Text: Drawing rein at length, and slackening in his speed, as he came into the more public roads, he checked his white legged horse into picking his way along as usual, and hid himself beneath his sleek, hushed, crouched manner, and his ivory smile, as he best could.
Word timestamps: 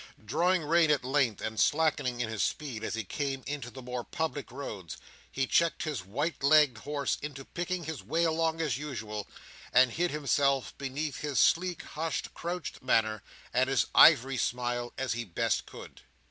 Drawing 0.25 0.63
rein 0.63 0.89
at 0.89 1.03
length, 1.05 1.41
and 1.43 1.59
slackening 1.59 2.21
in 2.21 2.27
his 2.27 2.41
speed, 2.41 2.83
as 2.83 2.95
he 2.95 3.03
came 3.03 3.43
into 3.45 3.69
the 3.69 3.83
more 3.83 4.03
public 4.03 4.51
roads, 4.51 4.97
he 5.31 5.45
checked 5.45 5.83
his 5.83 6.03
white 6.03 6.41
legged 6.41 6.79
horse 6.79 7.19
into 7.21 7.45
picking 7.45 7.83
his 7.83 8.01
way 8.01 8.23
along 8.23 8.59
as 8.61 8.79
usual, 8.79 9.27
and 9.71 9.91
hid 9.91 10.09
himself 10.09 10.75
beneath 10.79 11.21
his 11.21 11.37
sleek, 11.39 11.83
hushed, 11.83 12.33
crouched 12.33 12.81
manner, 12.81 13.21
and 13.53 13.69
his 13.69 13.85
ivory 13.93 14.37
smile, 14.37 14.91
as 14.97 15.13
he 15.13 15.23
best 15.23 15.67
could. 15.67 16.01